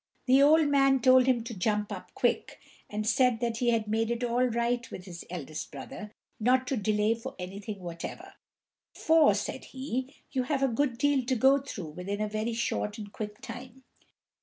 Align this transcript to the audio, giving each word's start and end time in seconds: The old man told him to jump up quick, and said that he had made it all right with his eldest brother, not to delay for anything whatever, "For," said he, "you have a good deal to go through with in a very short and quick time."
The 0.25 0.41
old 0.41 0.67
man 0.67 0.99
told 0.99 1.27
him 1.27 1.43
to 1.43 1.53
jump 1.53 1.91
up 1.91 2.11
quick, 2.15 2.59
and 2.89 3.05
said 3.05 3.39
that 3.41 3.57
he 3.57 3.69
had 3.69 3.87
made 3.87 4.09
it 4.09 4.23
all 4.23 4.45
right 4.45 4.89
with 4.89 5.05
his 5.05 5.23
eldest 5.29 5.71
brother, 5.71 6.11
not 6.39 6.65
to 6.69 6.75
delay 6.75 7.13
for 7.13 7.35
anything 7.37 7.79
whatever, 7.81 8.33
"For," 8.95 9.35
said 9.35 9.65
he, 9.65 10.11
"you 10.31 10.41
have 10.41 10.63
a 10.63 10.67
good 10.67 10.97
deal 10.97 11.23
to 11.27 11.35
go 11.35 11.59
through 11.59 11.89
with 11.91 12.09
in 12.09 12.19
a 12.19 12.27
very 12.27 12.53
short 12.53 12.97
and 12.97 13.13
quick 13.13 13.41
time." 13.41 13.83